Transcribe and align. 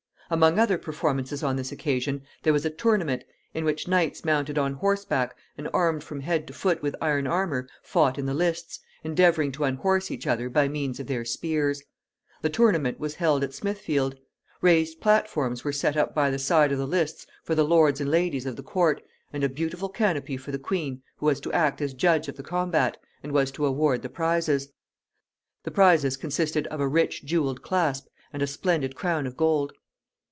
Among 0.33 0.57
other 0.57 0.77
performances 0.77 1.43
on 1.43 1.57
this 1.57 1.73
occasion 1.73 2.21
there 2.43 2.53
was 2.53 2.63
a 2.63 2.69
tournament, 2.69 3.25
in 3.53 3.65
which 3.65 3.89
knights 3.89 4.23
mounted 4.23 4.57
on 4.57 4.75
horseback, 4.75 5.35
and 5.57 5.67
armed 5.73 6.05
from 6.05 6.21
head 6.21 6.47
to 6.47 6.53
foot 6.53 6.81
with 6.81 6.95
iron 7.01 7.27
armor, 7.27 7.67
fought 7.83 8.17
in 8.17 8.25
the 8.25 8.33
lists, 8.33 8.79
endeavoring 9.03 9.51
to 9.51 9.65
unhorse 9.65 10.09
each 10.09 10.25
other 10.25 10.47
by 10.47 10.69
means 10.69 11.01
of 11.01 11.07
their 11.07 11.25
spears. 11.25 11.83
The 12.43 12.49
tournament 12.49 12.97
was 12.97 13.15
held 13.15 13.43
at 13.43 13.53
Smithfield. 13.53 14.15
Raised 14.61 15.01
platforms 15.01 15.65
were 15.65 15.73
set 15.73 15.97
up 15.97 16.15
by 16.15 16.29
the 16.29 16.39
side 16.39 16.71
of 16.71 16.77
the 16.77 16.87
lists 16.87 17.27
for 17.43 17.53
the 17.53 17.65
lords 17.65 17.99
and 17.99 18.09
ladies 18.09 18.45
of 18.45 18.55
the 18.55 18.63
court, 18.63 19.03
and 19.33 19.43
a 19.43 19.49
beautiful 19.49 19.89
canopy 19.89 20.37
for 20.37 20.53
the 20.53 20.57
queen, 20.57 21.01
who 21.17 21.25
was 21.25 21.41
to 21.41 21.51
act 21.51 21.81
as 21.81 21.93
judge 21.93 22.29
of 22.29 22.37
the 22.37 22.41
combat, 22.43 22.95
and 23.21 23.33
was 23.33 23.51
to 23.51 23.65
award 23.65 24.01
the 24.01 24.07
prizes. 24.07 24.69
The 25.65 25.71
prizes 25.71 26.15
consisted 26.15 26.67
of 26.67 26.79
a 26.79 26.87
rich 26.87 27.25
jeweled 27.25 27.61
clasp 27.61 28.07
and 28.31 28.41
a 28.41 28.47
splendid 28.47 28.95
crown 28.95 29.27
of 29.27 29.35
gold. 29.35 29.73